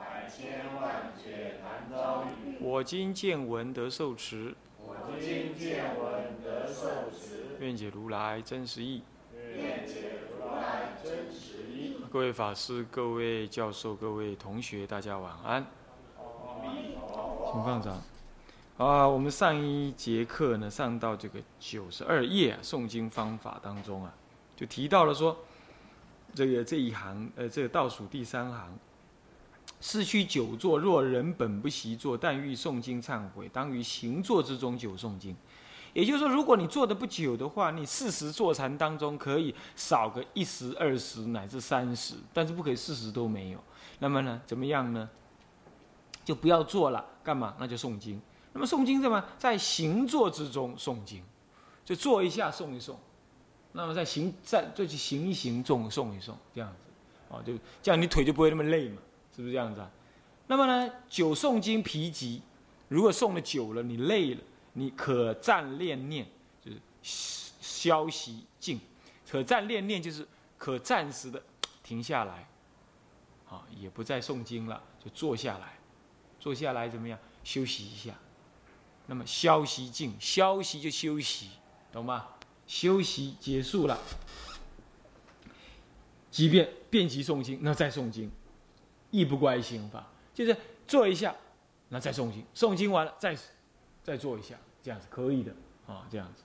[0.00, 2.56] 百千万劫难遭遇。
[2.58, 9.02] 我今见闻得受持，我今见闻得受持，愿解如来真实义。
[9.34, 11.96] 愿解如来真实义。
[12.10, 15.66] 各位法师、各位教授、各位同学，大家晚安。
[17.52, 18.00] 请放掌。
[18.78, 24.14] 啊，我们上一节课呢，上到这个九十二页、啊、诵经方法当中啊，
[24.56, 25.36] 就提到了说，
[26.34, 28.72] 这个这一行，呃，这个倒数第三行，
[29.80, 35.34] 是去久坐，若人本不习坐，但欲诵经忏悔，当于行坐之中久诵经。
[35.92, 43.58] 也就是说，如果你坐的不久的话，你四十坐禅当中可以少个一十、二十乃至三十，但是不可以四十都没有。
[43.98, 45.08] 那么呢，怎么样呢？
[46.24, 47.56] 就不要做了，干嘛？
[47.58, 48.20] 那就诵经。
[48.52, 51.22] 那么诵经怎么在行坐之中诵经？
[51.84, 52.94] 就坐一下诵一诵，
[53.72, 56.76] 那么在行在就去行一行诵诵一诵，这样子，
[57.30, 58.98] 哦，就这样你腿就不会那么累嘛，
[59.40, 59.90] 是不是这样子啊？
[60.48, 62.42] 那么呢，久诵经疲极，
[62.88, 64.40] 如果诵的久了，你累了，
[64.74, 66.26] 你可暂练念，
[66.62, 68.78] 就是消息静，
[69.26, 70.28] 可暂练念就是
[70.58, 71.42] 可暂时的
[71.82, 72.46] 停下来，
[73.48, 75.78] 啊，也不再诵经了，就坐下来，
[76.38, 77.18] 坐下来怎么样？
[77.42, 78.12] 休息一下。
[79.06, 81.48] 那么消息静，消息就休息，
[81.90, 82.28] 懂吗？
[82.66, 83.98] 休息结束了，
[86.30, 88.30] 即便遍及诵经，那再诵经，
[89.10, 90.56] 亦不怪心法，就是
[90.86, 91.34] 做一下，
[91.88, 93.36] 那再诵经，诵经完了再
[94.02, 95.52] 再做一下，这样子可以的
[95.86, 96.42] 啊，这样子。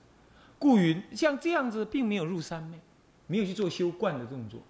[0.58, 2.78] 故云像这样子，并没有入三昧，
[3.26, 4.60] 没有去做修观的动作，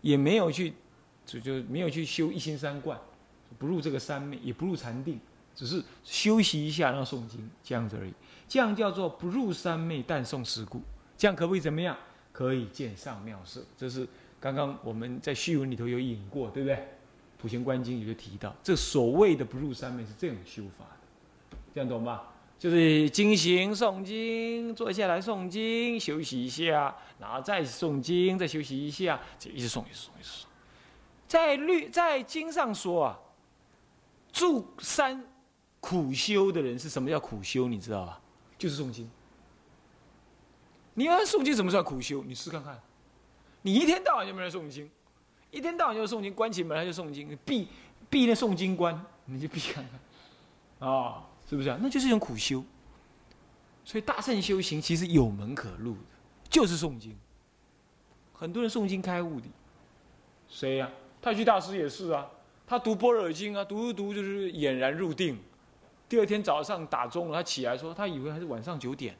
[0.00, 0.72] 也没有去
[1.24, 2.98] 就就没有去修一心三观，
[3.58, 5.20] 不入这个三昧，也不入禅定。
[5.54, 8.12] 只是休息一下，然后诵经这样子而已。
[8.46, 10.82] 这样叫做不入三昧，但诵十故。
[11.16, 11.96] 这样可不可以怎么样？
[12.30, 13.64] 可以见上妙色。
[13.74, 14.06] 这是
[14.38, 16.86] 刚刚我们在序文里头有引过，对不对？
[17.38, 21.56] 普贤观经有提到，这所谓的不入三昧是这种修法的。
[21.74, 22.32] 这样懂吧？
[22.58, 30.44] 就是经行诵经，坐下来诵经，休息一下，然后再诵经，再休息一下，就一直诵，一直诵，一直诵。
[31.28, 33.18] 在律在经上说啊，
[34.32, 35.24] 住三。
[35.78, 37.68] 苦修的人是什么叫苦修？
[37.68, 38.20] 你知道吧？
[38.58, 39.08] 就是诵经。
[40.94, 42.24] 你要诵经怎么算苦修？
[42.24, 42.80] 你试看看。
[43.62, 44.90] 你一天到晚就没人诵经，
[45.50, 47.68] 一天到晚就诵经，关起门来就诵经，闭
[48.10, 49.84] 闭那诵经关，你就闭看
[50.80, 51.78] 看，啊，是不是啊？
[51.80, 52.62] 那就是一种苦修。
[53.84, 56.00] 所以大圣修行其实有门可入的，
[56.50, 57.16] 就是诵经。
[58.32, 59.46] 很多人诵经开悟的，
[60.48, 60.90] 谁呀？
[61.22, 62.28] 太虚大师也是啊，
[62.66, 65.38] 他读般若经啊，读一读就是俨然入定。
[66.08, 69.16] 第二天早上打钟了，他起来说，他以为还是晚上九点，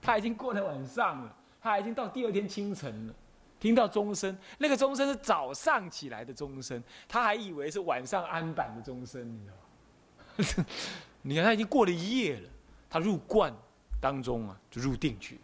[0.00, 3.14] 他已经过了晚上了，他已经到第二天清晨了，
[3.60, 10.66] 听到钟声，那个钟声是早上起来的钟声，他还以为是晚上安板的钟声，你知道吗？
[11.22, 12.48] 你看他已经过了一夜了，
[12.88, 13.54] 他入观
[14.00, 15.38] 当中啊，就入定去，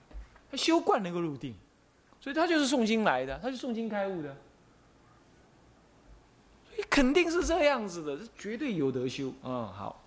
[0.50, 1.54] 他修观能够入定，
[2.18, 4.34] 所以他就是诵经来的，他是诵经开悟的，
[6.64, 10.02] 所以肯定是这样子的，是绝对有得修，嗯，好。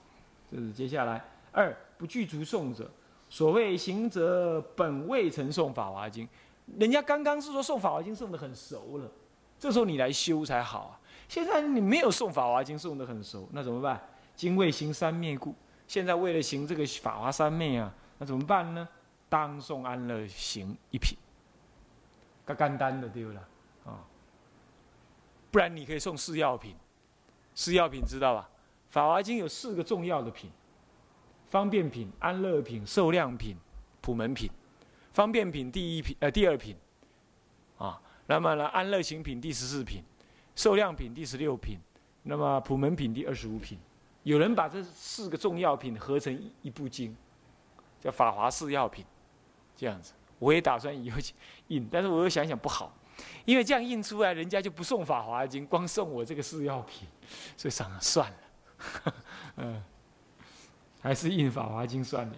[0.52, 2.90] 这是接下来二不具足诵者，
[3.30, 6.28] 所谓行者本未曾诵法华经，
[6.78, 9.12] 人家刚刚是说送法华经送的很熟了，
[9.58, 11.00] 这时候你来修才好啊。
[11.28, 14.02] 现在你没有送法华经送的很熟，那怎么办？
[14.36, 15.54] 今未行三昧故，
[15.88, 18.88] 现在为了行这个法华三昧啊，那怎么办呢？
[19.28, 21.18] 当送安乐行一品，
[22.46, 23.48] 干干单的对了
[23.86, 24.02] 啊，
[25.52, 26.76] 不然你可以送四药品，
[27.54, 28.50] 四药品知道吧？
[28.90, 30.50] 法华经有四个重要的品：
[31.50, 33.56] 方便品、安乐品、受量品、
[34.02, 34.50] 普门品。
[35.20, 36.74] 方便品第一品，呃，第二品，
[37.78, 40.02] 啊，那么呢，安乐行品第十四品，
[40.56, 41.78] 受量品第十六品，
[42.24, 43.78] 那么普门品第二十五品。
[44.24, 47.14] 有人把这四个重要品合成一部经，
[48.00, 49.04] 叫《法华四要品》，
[49.76, 50.14] 这样子。
[50.38, 51.20] 我也打算以后
[51.68, 52.98] 印，但是我又想想不好，
[53.44, 57.06] 因为这样印出来，人家就不送《法华经》，光送我这个四要品，
[57.58, 59.14] 所以想了算了。
[59.58, 59.84] 嗯，
[61.02, 62.36] 还是印《法华经》算了。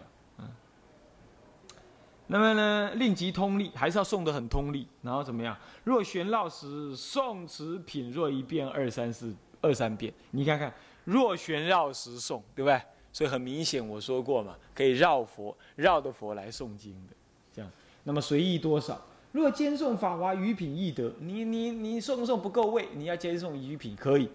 [2.31, 4.87] 那么呢，令其通力，还是要诵得很通力。
[5.01, 5.53] 然后怎么样？
[5.83, 10.13] 若旋绕时，诵此品若一遍、二三四、二三遍。
[10.31, 10.73] 你看看，
[11.03, 12.81] 若旋绕时诵，对不对？
[13.11, 17.13] 所以很明显我说过嘛，可以绕佛绕的佛来诵经的，
[17.51, 17.69] 这样。
[18.05, 19.01] 那么随意多少？
[19.33, 24.29] 若兼诵法华余品易得，你你你诵诵不够位，你要兼诵余品可以，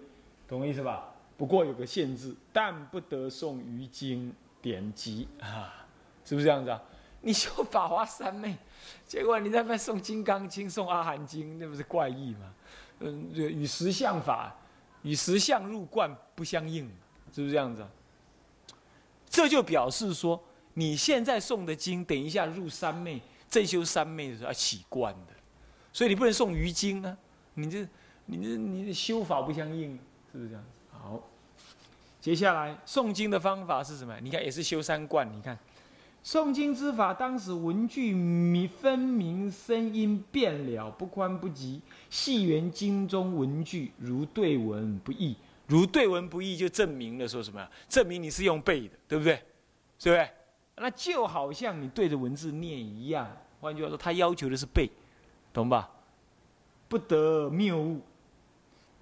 [0.47, 1.11] 懂我意思吧？
[1.35, 5.87] 不过有个限制，但不得诵余经典籍啊，
[6.23, 6.79] 是不是这样子啊？
[7.21, 8.55] 你修法华三昧，
[9.05, 12.53] 结果你在那送金刚经、送阿含经，那不是怪异吗？
[12.99, 14.55] 嗯，与实相法、
[15.01, 16.85] 与实相入观不相应，
[17.31, 17.85] 是不是这样子？
[19.29, 20.41] 这就表示说，
[20.73, 25.33] 你现在诵的经，等一下入三昧、正修三昧的时候要起观的，
[25.91, 27.17] 所以你不能送余经啊！
[27.55, 27.87] 你这、
[28.25, 29.99] 你这、你的修法不相应，
[30.31, 30.63] 是不是这样？
[30.91, 31.21] 好，
[32.21, 34.17] 接下来诵经的方法是什么？
[34.21, 35.57] 你看，也是修三观，你看。
[36.27, 41.79] 诵经之法，当时文句明分明，声音变了，不宽不急，
[42.09, 45.37] 细缘经中文句，如对文不易，
[45.67, 47.65] 如对文不易，就证明了说什么？
[47.87, 49.41] 证明你是用背的，对不对？
[50.01, 50.29] 对不对？
[50.75, 53.25] 那就好像你对着文字念一样。
[53.61, 54.91] 换句话说，他要求的是背，
[55.53, 55.89] 懂吧？
[56.89, 58.01] 不得谬误，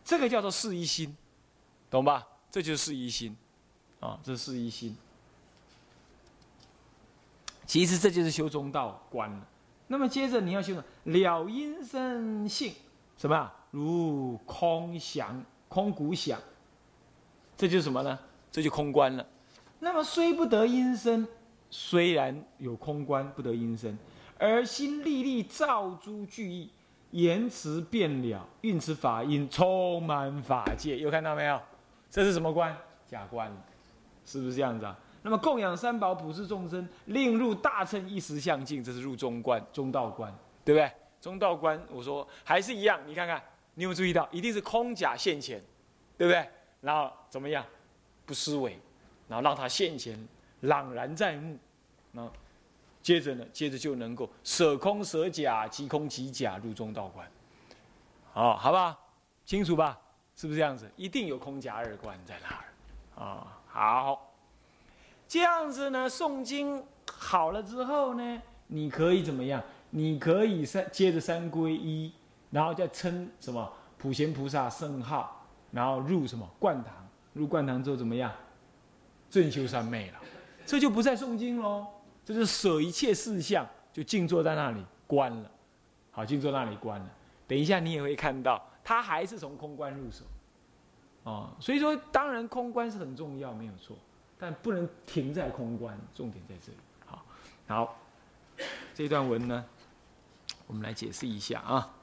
[0.03, 1.17] 这个叫做示一心，
[1.89, 2.27] 懂吧？
[2.51, 3.35] 这就是示一心，
[3.99, 4.95] 啊，这是示一心。
[7.65, 9.47] 其实这就是修中道观了。
[9.87, 12.73] 那么接着你要修了音声性，
[13.17, 13.53] 什么啊？
[13.71, 16.39] 如空响、空谷响，
[17.57, 18.17] 这就是什么呢？
[18.51, 19.25] 这就空观了。
[19.79, 21.27] 那么虽不得音声，
[21.69, 23.97] 虽然有空观不得音声，
[24.39, 26.69] 而心历历照诸句意，
[27.11, 30.97] 言辞变了，运持法音充满法界。
[30.97, 31.61] 有看到没有？
[32.09, 32.75] 这是什么观？
[33.07, 33.51] 假观，
[34.25, 34.97] 是不是这样子啊？
[35.25, 40.31] 那么供养三宝，普世众生，令入大乘一时相境，这是入中观、中道观，
[40.63, 40.91] 对不对？
[41.19, 43.41] 中道观，我说还是一样，你看看，
[43.73, 45.59] 你有注意到，一定是空假现前，
[46.15, 46.47] 对不对？
[46.79, 47.65] 然后怎么样？
[48.23, 48.79] 不思维，
[49.27, 50.15] 然后让他现前，
[50.59, 51.57] 朗然在目，
[52.11, 52.31] 然后
[53.01, 57.27] 接着呢，接着就能够舍空舍假，即空即假，入中道观。
[58.31, 58.95] 好，好不好？
[59.43, 59.99] 清楚吧？
[60.35, 60.87] 是不是这样子？
[60.95, 63.47] 一定有空假二观在那儿啊？
[63.65, 64.31] 好。
[65.27, 69.61] 这样子呢，诵经好了之后呢，你可以怎么样？
[69.89, 72.13] 你可以三接着三皈依，
[72.51, 76.93] 然后再称什么普贤菩萨圣号，然后入什么灌堂？
[77.33, 78.31] 入灌堂之后怎么样？
[79.29, 80.19] 正修三昧了，
[80.65, 81.87] 这就不再诵经喽，
[82.23, 85.51] 这就舍一切事项，就静坐在那里关了。
[86.11, 87.09] 好，静坐那里关了。
[87.47, 90.23] 等一下你也会看到，他还是从空观入手。
[91.23, 93.97] 哦，所以说当然空观是很重要，没有错。
[94.37, 96.77] 但不能停在空观，重点在这里。
[97.05, 97.25] 好，
[97.67, 97.97] 好，
[98.93, 99.65] 这段文呢，
[100.67, 101.93] 我们来解释一下啊。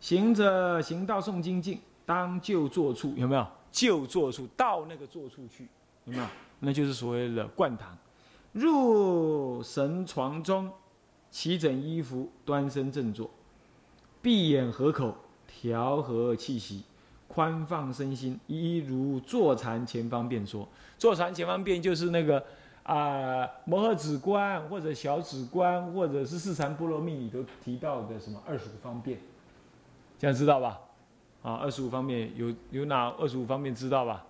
[0.00, 3.46] 行者行到诵经境，当就坐处，有没有？
[3.72, 5.68] 就坐处，到那个坐处去，
[6.04, 6.26] 有没有？
[6.60, 7.96] 那就是所谓的灌堂。
[8.52, 10.72] 入神床中，
[11.30, 13.28] 齐整衣服，端身正坐，
[14.22, 15.14] 闭眼合口，
[15.46, 16.84] 调和气息。
[17.28, 20.68] 宽放身心，一如坐禅前方便说。
[20.98, 22.42] 坐禅前方便就是那个
[22.82, 29.18] 啊摩诃止观或者小止观，或者是四禅波罗蜜里头提到的什么二十五方便，
[30.18, 30.80] 这样知道吧？
[31.42, 34.24] 啊，二十五方面有有哪二十五方面知道吧？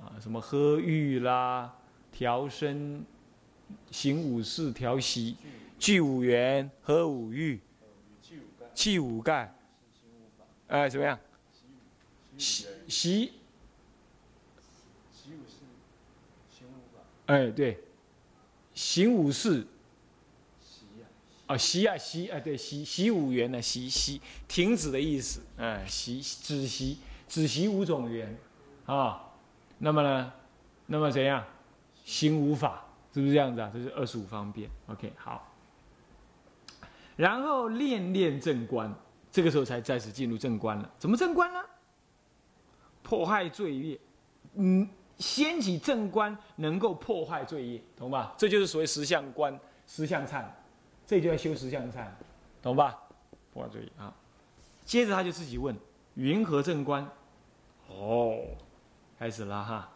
[0.00, 1.74] 啊，什么喝欲啦，
[2.10, 3.04] 调身，
[3.90, 5.36] 行五事，调息，
[5.78, 7.60] 聚五缘，喝五欲，
[8.74, 9.54] 气五盖，
[10.68, 11.18] 哎，怎么样？
[12.38, 13.32] 习习，
[17.26, 17.82] 哎，对，
[18.74, 19.66] 行五事，
[21.46, 28.36] 啊，习啊习啊，对，习习五缘呢，习习停止的意思，哎，习止习止习五种缘，
[28.84, 29.32] 啊，
[29.78, 30.32] 那么呢，
[30.86, 31.44] 那么怎样，
[32.04, 33.70] 行五法，是不是这样子啊？
[33.72, 35.52] 这是二十五方便，OK，好，
[37.16, 38.94] 然后练练正观，
[39.32, 41.60] 这个时候才再次进入正观了，怎么正观呢？
[43.06, 44.00] 破坏罪业，
[44.54, 48.34] 嗯，掀起正观能够破坏罪业，懂吧？
[48.36, 50.44] 这就是所谓实相观、实相忏，
[51.06, 52.08] 这就要修实相忏，
[52.60, 52.98] 懂吧？
[53.54, 54.12] 破坏罪业啊！
[54.84, 55.76] 接着他就自己问：
[56.14, 57.08] 云何正观？
[57.86, 58.40] 哦，
[59.16, 59.88] 开始了哈。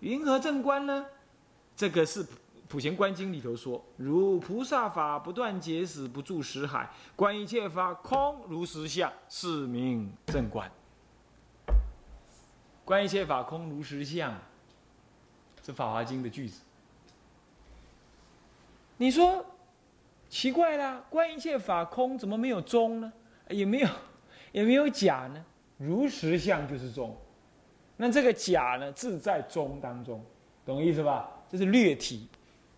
[0.00, 1.06] 云何正观呢？
[1.76, 2.24] 这个是
[2.66, 10.68] 《普贤观经》里头说：如菩萨法不断结死，不住识海，观一切法空如实相，是名正观。
[12.84, 14.36] 观一切法空如实相，
[15.64, 16.60] 是《法华经》的句子。
[18.96, 19.44] 你说
[20.28, 23.12] 奇怪啦，观一切法空，怎么没有中呢？
[23.48, 23.88] 也没有，
[24.52, 25.44] 也没有假呢？
[25.78, 27.16] 如实相就是中，
[27.96, 30.24] 那这个假呢，自在中当中。
[30.64, 31.28] 懂意思吧？
[31.48, 32.28] 这是略提，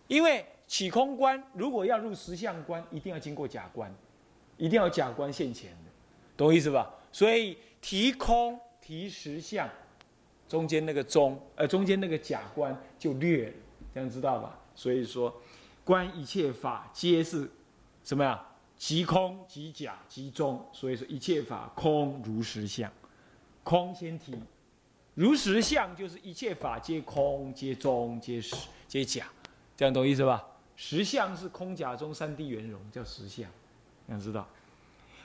[0.07, 3.93] 因为起空观如果要入实相观，一定要经过假观，
[4.57, 5.91] 一定要假观现前的，
[6.35, 6.91] 懂意思吧？
[7.11, 9.69] 所以提空提实相，
[10.47, 13.53] 中间那个中，呃，中间那个假观就略了，
[13.93, 14.59] 这样知道吧？
[14.75, 15.33] 所以说，
[15.83, 17.49] 观一切法皆是
[18.03, 18.45] 什么呀？
[18.77, 22.91] 即空即假即中，所以说一切法空如实相，
[23.63, 24.37] 空先提，
[25.13, 28.53] 如实相就是一切法皆空皆中皆实
[28.85, 29.27] 皆假，
[29.77, 30.45] 这样懂意思吧？
[30.75, 33.49] 实相是空假中三谛圆融，叫实相，
[34.09, 34.45] 想知道？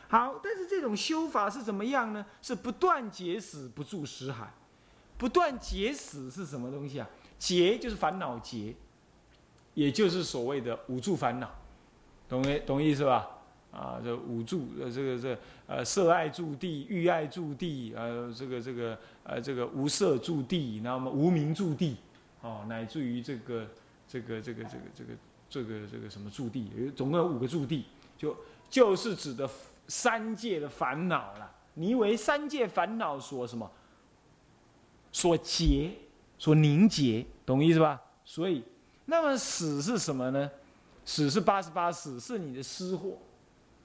[0.09, 2.25] 好，但是这种修法是怎么样呢？
[2.41, 4.49] 是不断结死，不住识海。
[5.21, 7.07] 不断结死是什么东西啊？
[7.39, 8.75] 结就是烦恼结，
[9.75, 11.50] 也就是所谓的五住烦恼，
[12.27, 12.59] 懂没？
[12.61, 13.29] 懂意思吧？
[13.71, 21.99] 啊，这五住，呃，这个这呃，色爱住地，欲爱住地，呃，这个这个呃，这个无色住地，那么无名住地，
[22.41, 23.67] 哦，乃至于这个
[24.09, 25.11] 这个这个这个这个
[25.50, 27.85] 这个这个什么住地，总共有五个住地，
[28.17, 28.35] 就
[28.71, 29.47] 就是指的
[29.87, 31.53] 三界的烦恼了。
[31.75, 33.71] 你为三界烦恼所什么？
[35.12, 35.93] 所结，
[36.38, 38.00] 所凝结，懂意思吧？
[38.25, 38.62] 所以，
[39.07, 40.50] 那么死是什么呢？
[41.05, 43.19] 死是八十八死，是你的私货。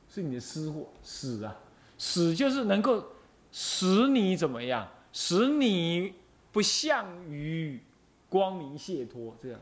[0.07, 1.53] 是你的私货，死啊，
[1.97, 3.03] 死就是能够
[3.51, 6.13] 使你怎么样，使你
[6.53, 7.81] 不向于
[8.29, 9.59] 光明解脱，这样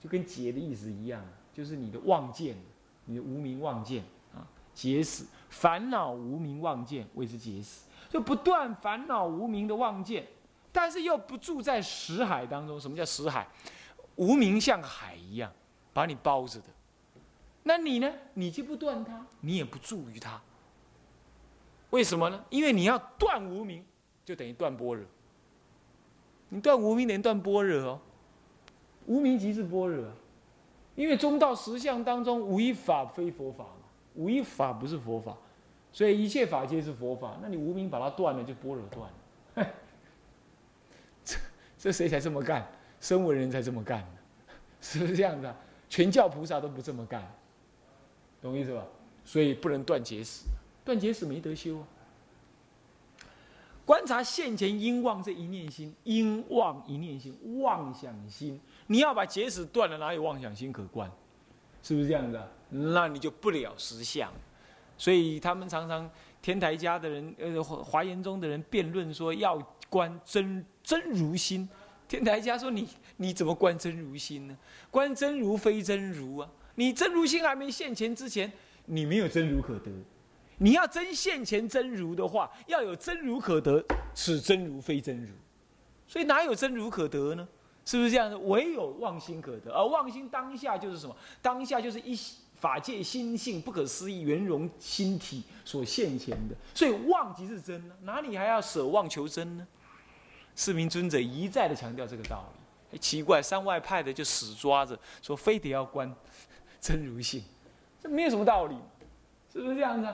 [0.00, 2.56] 就跟劫的意思一样，就是你的妄见，
[3.06, 4.04] 你的无名妄见
[4.34, 10.26] 啊，劫死烦恼无名妄见谓之劫死，就不断烦恼无名的妄见，
[10.72, 12.80] 但是又不住在识海当中。
[12.80, 13.46] 什么叫识海？
[14.16, 15.52] 无名像海一样
[15.92, 16.66] 把你包着的。
[17.62, 18.12] 那你呢？
[18.34, 20.40] 你就不断它，你也不助于它。
[21.90, 22.44] 为什么呢？
[22.50, 23.84] 因为你要断无名，
[24.24, 25.04] 就等于断般若。
[26.48, 28.00] 你断无名连断般若哦。
[29.06, 30.06] 无名即是般若，
[30.94, 35.36] 因为中道实相当中无一法非佛法嘛，无一法不是佛法，
[35.92, 37.36] 所以一切法皆是佛法。
[37.40, 39.10] 那你无名把它断了，就般若断
[39.56, 39.72] 了。
[41.82, 42.64] 这谁才这么干？
[43.00, 44.06] 身为人才这么干
[44.80, 45.52] 是不是这样的？
[45.90, 47.20] 全教菩萨都不这么干。
[48.40, 48.86] 懂意思吧？
[49.24, 50.44] 所以不能断结死，
[50.84, 51.86] 断结死没得修啊。
[53.84, 61.10] 观察现前因妄这一念心，因妄一念心，妄想心，你要把结死断了，哪有妄想心可观？
[61.82, 62.48] 是不是这样的？
[62.70, 64.32] 那你就不了实相。
[64.96, 66.08] 所以他们常常
[66.42, 69.56] 天台家的人，呃，华严宗的人辩论说要
[69.88, 71.66] 观真真如心。
[72.08, 74.58] 天台家说你你怎么观真如心呢？
[74.90, 76.50] 观真如非真如啊。
[76.74, 78.52] 你真如心还没现前之前，
[78.86, 79.90] 你没有真如可得。
[80.58, 83.82] 你要真现前真如的话，要有真如可得，
[84.14, 85.32] 此真如非真如。
[86.06, 87.48] 所以哪有真如可得呢？
[87.84, 88.38] 是不是这样的？
[88.38, 91.16] 唯有妄心可得，而妄心当下就是什么？
[91.40, 92.14] 当下就是一
[92.62, 96.54] 法界心性不可思议圆融心体所现前的。
[96.72, 97.94] 所以妄即是真呢？
[98.02, 99.66] 哪里还要舍妄求真呢？
[100.54, 102.44] 四明尊者一再的强调这个道
[102.92, 102.98] 理。
[103.00, 106.14] 奇怪，山外派的就死抓着说，非得要关。
[106.80, 107.42] 真如性，
[108.00, 108.76] 这没有什么道理，
[109.52, 110.08] 是不是这样子？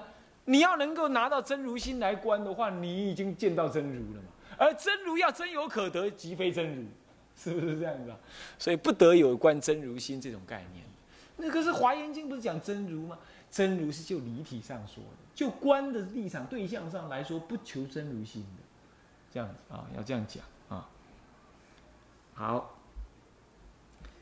[0.47, 4.29] 你要能够拿到真如心来观的话，你已经见到真如了嘛。
[4.57, 6.85] 而真如要真有可得，即非真如，
[7.37, 8.17] 是不是这样子啊？
[8.59, 10.85] 所以不得有关真如心这种概念。
[11.39, 13.19] 那可是华严经不是讲真如吗？
[13.51, 18.63] 真如是就离体上说的，就观的立场对象上来说，不求真如心的，
[19.33, 20.89] 这样子啊，要这样讲啊。
[22.35, 22.75] 好。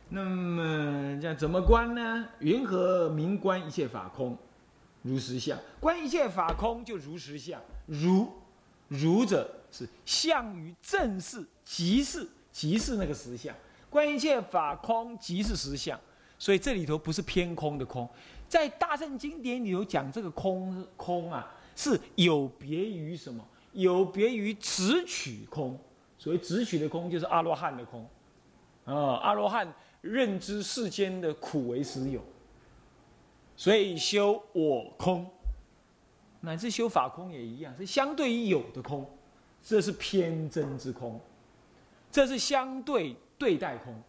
[0.08, 2.28] 那么这样怎么观呢？
[2.38, 4.38] 云何明观一切法空，
[5.02, 5.58] 如实相？
[5.80, 7.60] 观一切法空就如实相。
[7.86, 8.32] 如，
[8.86, 13.52] 如者是相于正视，即是即是那个实相。
[13.90, 15.98] 观一切法空，即是实相。
[16.38, 18.08] 所以这里头不是偏空的空，
[18.48, 23.44] 在大圣经典里头讲这个空空啊，是有别于什么？
[23.72, 25.78] 有别于直取空。
[26.18, 28.08] 所谓直取的空，就是阿罗汉的空。
[28.84, 29.72] 啊，阿罗汉。
[30.02, 32.22] 认知世间的苦为实有，
[33.56, 35.28] 所以修我空，
[36.42, 39.04] 乃至修法空也一样，是相对于有的空，
[39.64, 41.20] 这是偏真之空，
[42.08, 44.00] 这是相对对待空，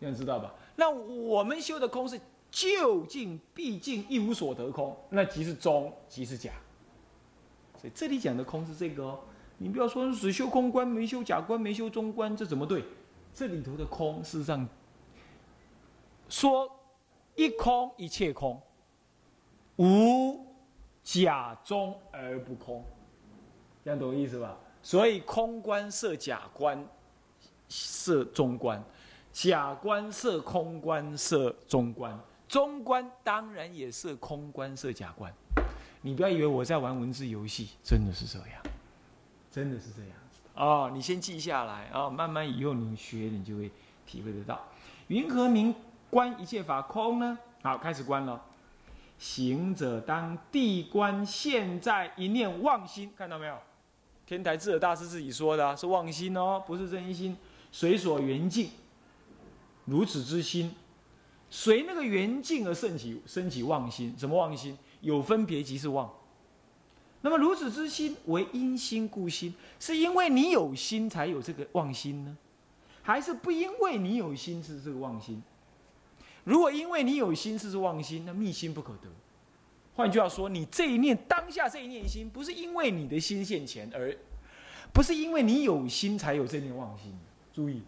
[0.00, 0.52] 你知道吧？
[0.78, 2.20] 那我们修的空是
[2.52, 6.52] 究竟毕竟一无所得空，那即是中，即是假。
[7.80, 9.18] 所以这里讲的空是这个哦，
[9.56, 12.84] 你不要说只修空观没修假观没修中观，这怎么对？
[13.34, 14.68] 这里头的空事实上。
[16.28, 16.70] 说
[17.34, 18.62] 一空一切空，
[19.78, 20.46] 无
[21.02, 22.84] 假中而不空，
[23.82, 24.56] 这样懂意思吧？
[24.80, 26.86] 所以空观摄假观，
[27.68, 28.80] 摄中观，
[29.32, 32.18] 假观设空观设中观，
[32.48, 35.32] 中观当然也设空观设假观。
[36.00, 38.62] 你不要以为我在玩文字游戏，真的是这样，
[39.50, 40.90] 真的是这样子哦。
[40.92, 43.70] 你先记下来啊，慢慢以后你学，你就会
[44.06, 44.60] 体会得到。
[45.08, 45.74] 云何名
[46.10, 47.38] 观一切法空呢？
[47.62, 48.40] 好，开始观了。
[49.18, 53.56] 行者当地观现在一念妄心，看到没有？
[54.24, 57.36] 天台智者大师自己说的，是妄心哦，不是真心。
[57.72, 58.70] 随所缘境，
[59.88, 60.74] 如此之心，
[61.50, 64.14] 随那个缘境而升起升起妄心。
[64.18, 64.76] 什么妄心？
[65.00, 66.12] 有分别即是妄。
[67.20, 72.36] 那么如此之心为因心故心，是因为你有心才有这个妄心呢，
[73.02, 75.42] 还是不因为你有心是这个妄心？
[76.44, 79.08] 如果因为你有心是妄心，那密心不可得。
[79.94, 84.16] 换句话说，你这一念当下这一念心，不是因为你的心现前而，
[84.92, 87.12] 不是因为你有心才有这念妄心。
[87.52, 87.82] 注意，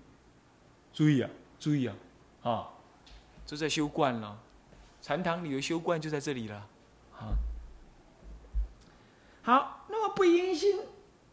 [0.92, 1.94] 注意啊，注意啊，
[2.42, 2.68] 啊，
[3.46, 4.36] 这在修观了。
[5.02, 6.56] 禅堂里的修观就在这里了。
[7.12, 7.28] 啊，
[9.42, 10.80] 好，那么不因心，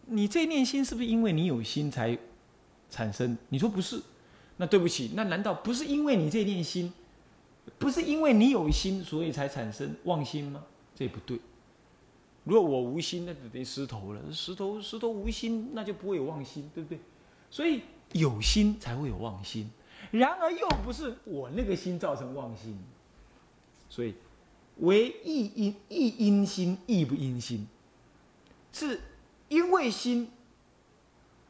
[0.05, 2.17] 你这念心是不是因为你有心才
[2.89, 3.37] 产生？
[3.49, 4.01] 你说不是，
[4.57, 6.93] 那对不起，那难道不是因为你这念心？
[7.77, 10.63] 不是因为你有心，所以才产生妄心吗？
[10.95, 11.39] 这不对。
[12.45, 14.21] 如果我无心，那就等于石头了。
[14.31, 16.99] 石头石头无心，那就不会有妄心，对不对？
[17.51, 17.81] 所以
[18.13, 19.69] 有心才会有妄心。
[20.11, 22.77] 然而又不是我那个心造成妄心，
[23.89, 24.15] 所以
[24.77, 27.67] 为亦因亦因心亦不因心，
[28.71, 29.01] 是
[29.49, 30.31] 因为心，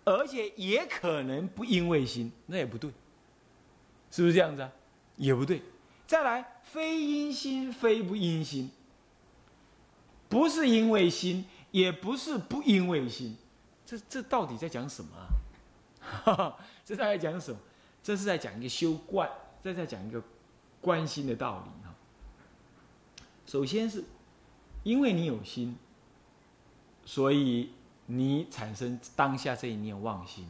[0.05, 2.89] 而且也可能不因为心，那也不对，
[4.09, 4.71] 是不是这样子啊？
[5.17, 5.61] 也不对。
[6.05, 8.71] 再来，非因心，非不因心，
[10.29, 13.35] 不是因为心，也不是不因为心，
[13.85, 15.11] 这这到底在讲什么
[16.31, 16.55] 啊？
[16.85, 17.59] 这在讲什么？
[18.07, 19.29] 这是在讲一个修观，
[19.61, 20.23] 这在讲一个
[20.79, 21.91] 观心的道理啊。
[23.45, 24.01] 首先是
[24.83, 25.75] 因为你有心，
[27.03, 27.73] 所以
[28.05, 30.47] 你产生当下这一念妄心。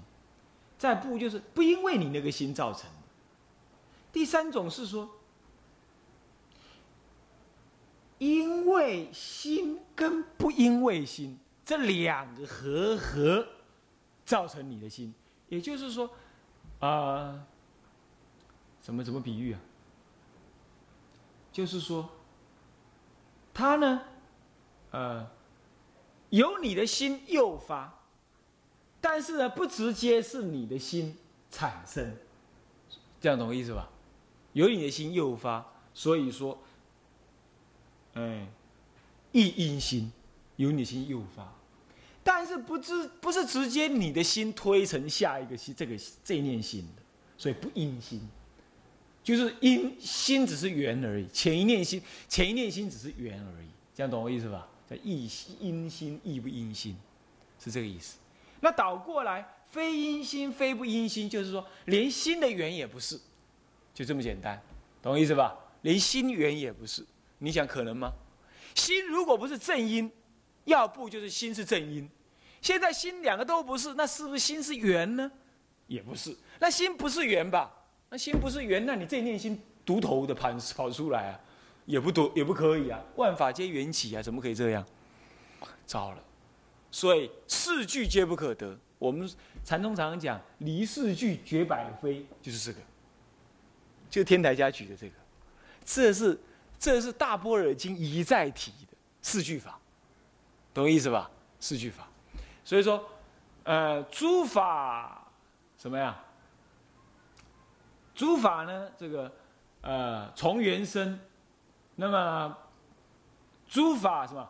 [0.77, 3.07] 再不就是不因为你那个心造成的。
[4.13, 5.09] 第三种是说。
[8.19, 13.47] 因为心跟不因为心这两个合合，
[14.25, 15.11] 造成你的心，
[15.49, 16.09] 也就是说，
[16.79, 17.45] 啊，
[18.79, 19.59] 怎么怎么比喻啊？
[21.51, 22.09] 就是说，
[23.53, 24.01] 他呢，
[24.91, 25.27] 呃，
[26.29, 27.99] 有你的心诱发，
[29.01, 31.17] 但是呢，不直接是你的心
[31.49, 32.15] 产生，
[33.19, 33.89] 这样懂我意思吧？
[34.53, 36.57] 有你的心诱发，所以说。
[38.13, 38.47] 哎，
[39.31, 40.11] 一因心
[40.55, 41.53] 由你心诱发，
[42.27, 47.01] 但是不直不是直接你的心推成下一个心这个这一念心的，
[47.37, 48.19] 所以不因心，
[49.23, 54.67] 就是因心只是缘而已，前一念心前一念心只是缘而已，这样懂我意思吧？
[54.89, 55.29] 叫意
[55.61, 56.97] 因心意不因心，
[57.63, 58.17] 是这个意思。
[58.59, 63.17] 那倒过来，非因心非不因心，就是说连心的缘也不是，
[63.93, 64.61] 就这么简单，
[65.01, 65.57] 懂我意思吧？
[65.83, 67.05] 连心缘也不是。
[67.37, 68.11] 你想可能吗？
[68.75, 70.11] 心如果不是正因，
[70.65, 72.09] 要不就是心是正因。
[72.67, 75.31] 现在心两个都不是，那是不是心是缘呢？
[75.87, 76.35] 也不是。
[76.59, 77.71] 那心不是缘吧？
[78.09, 81.39] 那心不是缘，那你这念心独头的跑跑出来啊，
[81.85, 83.01] 也不独也不可以啊。
[83.15, 84.85] 万法皆缘起啊，怎么可以这样？
[85.85, 86.21] 糟了。
[86.91, 88.77] 所以四句皆不可得。
[88.99, 89.31] 我们
[89.63, 92.85] 禅宗常常讲离四句绝百非，就是这个，
[94.09, 95.13] 就天台家举的这个，
[95.85, 96.37] 这是。
[96.77, 99.79] 这是大般若经一再提的四句法，
[100.73, 101.31] 懂意思吧？
[101.59, 102.07] 四句法，
[102.67, 103.01] 所以说，
[103.63, 105.25] 呃，诸法
[105.77, 106.21] 什么呀？
[108.13, 108.91] 诸法呢？
[108.97, 109.31] 这个
[109.79, 111.17] 呃，从缘生，
[111.95, 112.57] 那么
[113.69, 114.49] 诸法什么？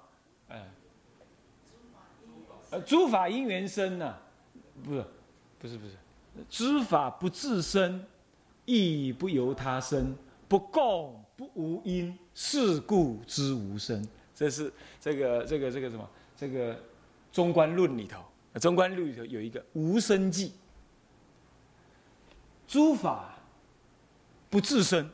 [2.72, 4.18] 呃，诸法因缘生呢？
[4.84, 5.06] 不是，
[5.60, 5.94] 不是，不是，
[6.50, 8.04] 诸法不自生，
[8.66, 11.24] 亦不由他生，不共。
[11.36, 14.04] 不无因，是故知无生。
[14.34, 16.10] 这是这个这个这个什么？
[16.36, 16.74] 这个
[17.38, 18.20] 《中观论》里头，
[18.60, 20.56] 《中观论》里头有一个无生记。
[22.68, 23.36] 诸法
[24.50, 25.08] 不自生，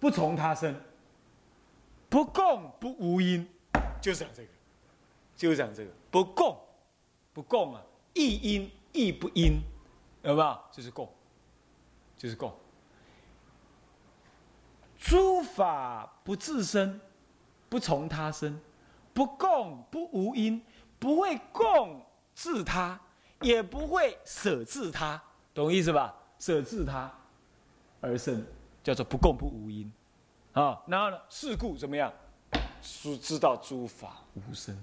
[0.00, 0.74] 不从他生，
[2.08, 3.48] 不共不无因，
[4.02, 4.48] 就是讲这个，
[5.36, 6.58] 就是讲这个不共，
[7.32, 7.80] 不共啊，
[8.14, 9.60] 亦因亦不因，
[10.24, 10.60] 有没有？
[10.72, 11.08] 就是共，
[12.16, 12.52] 就是共。
[14.98, 17.00] 诸法不自生，
[17.68, 18.60] 不从他生，
[19.18, 20.62] 不共不无因，
[20.96, 22.00] 不会共
[22.36, 22.96] 自他，
[23.40, 25.20] 也不会舍自他，
[25.52, 26.14] 懂意思吧？
[26.38, 27.12] 舍自他
[28.00, 28.46] 而生，
[28.80, 29.92] 叫做不共不无因。
[30.52, 31.18] 啊，然后呢？
[31.28, 32.12] 事故怎么样？
[32.80, 34.78] 知知道诸法无生。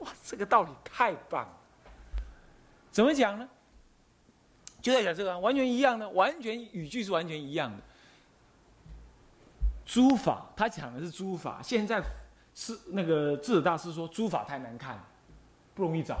[0.00, 1.56] 哇，这个道理太棒了！
[2.90, 3.48] 怎么讲呢？
[4.82, 7.82] 就在讲这个，完全一样的，完全语句是完全一样的。
[9.86, 11.62] 诸法，他讲的是诸法。
[11.62, 12.02] 现在
[12.54, 15.02] 是那个智者大师说，诸法太难看，
[15.74, 16.16] 不容易找，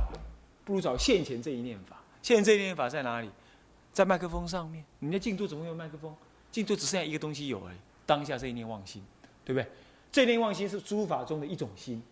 [0.64, 2.02] 不如找现前这一念法。
[2.20, 3.30] 现前这一念法在哪里？
[3.92, 4.84] 在麦克风上面。
[4.98, 6.14] 你的静坐怎么会有麦克风？
[6.50, 7.76] 静坐只剩下一个东西有而已。
[8.06, 9.02] 当下这一念妄心，
[9.44, 9.70] 对不对？
[10.12, 12.02] 这一念妄心是诸法中的一种心，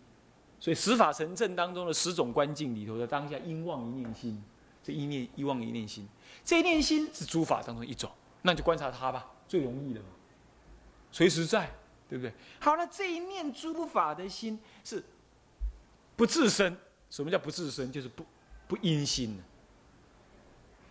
[0.59, 4.43] 所以十法成正当中的十种观境里头的当下应妄一念心，
[4.83, 6.07] 这一念一妄一念心，
[6.43, 8.09] 这一念心是诸法当中一种，
[8.41, 10.07] 那你就观察它吧，最容易的嘛，
[11.11, 11.69] 随时在，
[12.09, 12.31] 对不对？
[12.59, 15.03] 好了，这一念诸法的心是
[16.15, 16.75] 不自生，
[17.09, 17.91] 什么叫不自生？
[17.91, 18.25] 就是不
[18.67, 19.43] 不因心的，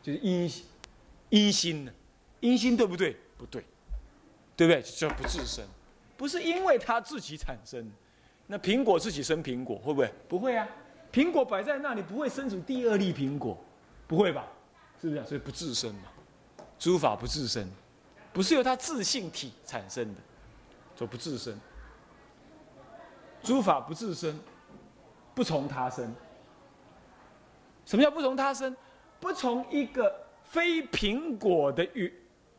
[0.02, 0.50] 就是因
[1.30, 1.94] 因心的，
[2.40, 3.16] 因心对不对？
[3.36, 3.64] 不对。
[4.54, 4.82] 对不对？
[4.82, 5.64] 叫不自生，
[6.14, 7.90] 不是因为它自己产生。
[8.46, 10.14] 那苹果自己生苹果会不会？
[10.28, 10.68] 不会啊。
[11.10, 13.58] 苹果摆在那里不会生出第二粒苹果，
[14.06, 14.46] 不会吧？
[15.00, 15.24] 是不是？
[15.24, 16.02] 所以不自生嘛。
[16.78, 17.66] 诸法不自生，
[18.30, 20.20] 不是由它自性体产生的，
[20.94, 21.58] 就不自生。
[23.42, 24.38] 诸法不自生，
[25.34, 26.14] 不从他生。
[27.84, 28.76] 什么叫不从他生？
[29.20, 32.12] 不从一个非苹果的与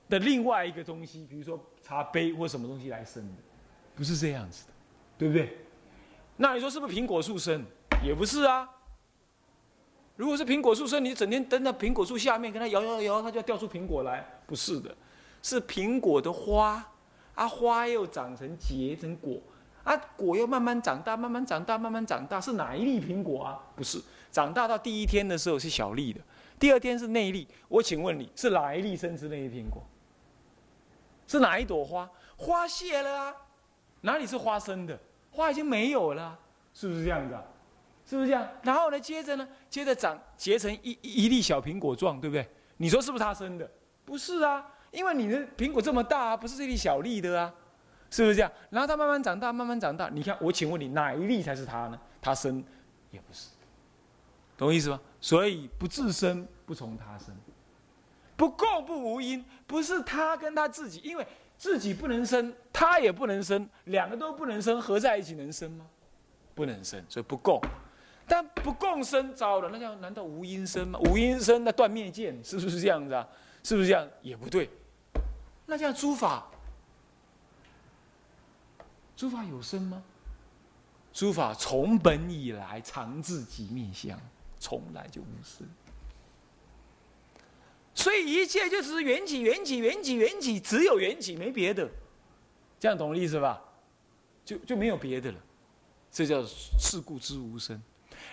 [0.09, 1.59] 的另外一个东西，比如说。
[1.85, 3.43] 茶杯或什么东西来生的，
[3.93, 4.73] 不是这样子的，
[5.17, 5.57] 对不对？
[6.37, 7.61] 那你说是不是苹果树生？
[8.01, 8.65] 也不是啊。
[10.15, 14.25] 如果是苹果树生，你整天蹲在苹果树下面，跟它摇摇摇，它就要掉出苹果来？
[14.47, 14.95] 不是的，
[15.41, 16.81] 是苹果的花，
[17.35, 19.37] 啊花又长成结成果，
[19.83, 23.59] 啊果又慢慢长大，慢慢长大，慢慢长大，是哪一粒苹果啊？
[23.75, 26.21] 不是，长大到第一天的时候是小粒的，
[26.59, 27.47] 第二天是内粒。
[27.67, 29.83] 我请问你是哪一粒生出那一苹果？
[31.27, 32.09] 是哪一朵花？
[32.37, 33.35] 花谢了啊，
[34.01, 34.99] 哪里是花生的？
[35.31, 36.37] 花已经没有了，
[36.73, 37.43] 是不是这样子啊？
[38.05, 38.47] 是不是这样？
[38.61, 42.47] 然后呢，接着呢，接着长结成一一粒小苹果状，对不对？
[42.77, 43.69] 你说是不是它生的？
[44.03, 47.53] 不是啊，因为你的苹果这么大啊，不是这粒小粒的啊，
[48.09, 48.51] 是不是这样？
[48.69, 50.09] 然后它慢慢长大，慢慢长大。
[50.09, 51.99] 你看，我请问你，哪一粒才是它呢？
[52.21, 52.63] 它生
[53.11, 53.49] 也不是，
[54.55, 54.99] 懂我意思吗？
[55.19, 57.35] 所以不自生，不从他生。
[58.35, 61.25] 不共不无因，不是他跟他自己，因为
[61.57, 65.85] 自己不能生，他也不能生，两个都不能生，合在一起能生吗？
[66.55, 67.61] 不能生，所以不共。
[68.27, 70.99] 但不共生，糟了，那叫难道无因生吗？
[70.99, 73.27] 无因生，那断灭见，是不是这样子啊？
[73.63, 74.07] 是不是这样？
[74.21, 74.69] 也不对。
[75.73, 76.45] 那这样诸法，
[79.15, 80.03] 诸法有生吗？
[81.11, 84.15] 诸法从本以来常自己面相，
[84.59, 85.67] 从来就无生。
[87.95, 91.89] 所以一切就是缘起，缘起，缘起，缘起，只有缘起，没别的。
[92.79, 93.59] 这样懂我意思吧？
[94.45, 95.39] 就就没有别的了。
[96.11, 97.81] 这叫事故之无生。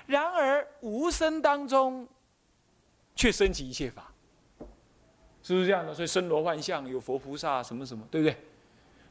[0.04, 2.06] 然而无生当中，
[3.16, 4.09] 却升起一切法，
[5.50, 5.92] 是不是这样的？
[5.92, 8.36] 所以生罗万象，有佛菩萨什么什么，对不对？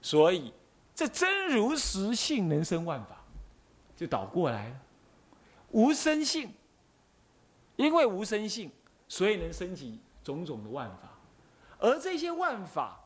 [0.02, 0.54] 所以
[0.95, 3.21] 这真如实性能生万法，
[3.97, 4.75] 就倒过来了。
[5.71, 6.54] 无生性，
[7.75, 8.71] 因为无生性，
[9.08, 9.99] 所以能升起。
[10.21, 11.17] 种种的万法，
[11.80, 12.99] 而这些万法，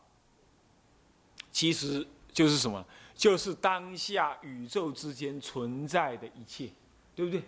[1.51, 2.83] 其实就是什么？
[3.15, 6.69] 就是当下宇宙之间存在的一切，
[7.15, 7.41] 对不对？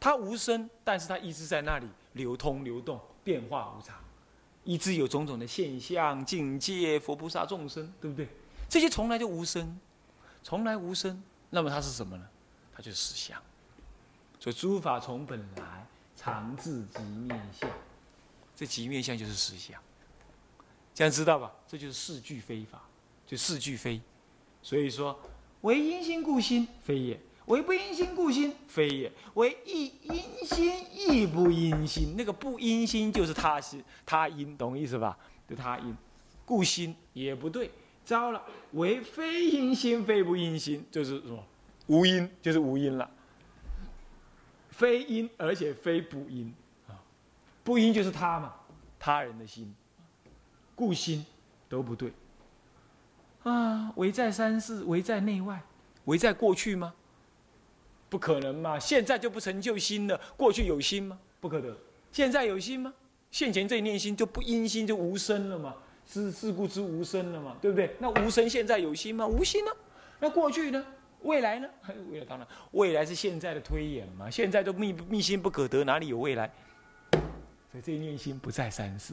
[0.00, 3.94] 它无声，但是它一直在那里流通、流动、变化无常，
[4.66, 8.28] 一直有种种的现象、境界、佛菩萨、众生，对不对？
[8.68, 9.78] 这些从来就无声，
[10.42, 11.22] 从来无声。
[11.48, 12.26] 那么它是什么呢？
[12.74, 13.40] 它就是实相。
[14.40, 17.70] 所以诸法从本来常自即灭相。
[18.56, 19.78] 这极面相就是实相，
[20.94, 21.52] 这样知道吧？
[21.68, 22.82] 这就是四句非法，
[23.26, 24.00] 就四句非。
[24.62, 25.20] 所以说，
[25.60, 32.14] 唯因心故心非也，为不因心故心非也，为亦因心亦不因心。
[32.16, 35.16] 那个不因心就是他心他因，懂意思吧？
[35.48, 35.96] 就他因，
[36.44, 37.70] 故心也不对。
[38.04, 41.42] 糟了，为非因心非不因心，就是什么？
[41.88, 43.10] 无因就是无因了，
[44.70, 46.54] 非因而且非不因。
[46.88, 46.94] 啊
[47.64, 48.54] 不因就是他嘛，
[48.98, 49.74] 他人的心，
[50.76, 51.26] 故心
[51.68, 52.12] 都不对
[53.42, 53.92] 啊！
[53.96, 55.60] 唯在三世，唯在内外，
[56.04, 56.94] 唯在过去吗？
[58.16, 58.78] 不可能嘛！
[58.78, 61.18] 现在就不成就心了，过去有心吗？
[61.38, 61.76] 不可得。
[62.10, 62.90] 现在有心吗？
[63.30, 65.74] 现前这一念心就不因心就无声了嘛？
[66.10, 67.58] 是事故之无声了嘛？
[67.60, 67.94] 对不对？
[67.98, 69.26] 那无声现在有心吗？
[69.26, 69.70] 无心呢？
[70.18, 70.82] 那过去呢？
[71.24, 71.68] 未来呢？
[71.82, 74.30] 还 有未来当然，未来是现在的推演嘛。
[74.30, 76.50] 现在都密密心不可得，哪里有未来？
[77.12, 79.12] 所以这一念心不在三世。